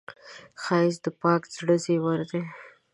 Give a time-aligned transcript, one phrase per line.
[0.63, 2.41] ښایست د پاک زړه زیور دی